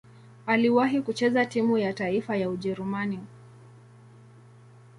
[0.45, 3.19] Aliwahi kucheza timu ya taifa ya Ujerumani.